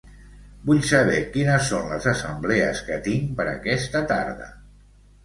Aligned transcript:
Vull 0.69 0.79
saber 0.91 1.19
quines 1.35 1.67
són 1.73 1.85
les 1.91 2.07
assemblees 2.11 2.81
que 2.87 2.97
tinc 3.09 3.29
per 3.41 3.47
aquesta 3.53 4.03
tarda. 4.15 4.49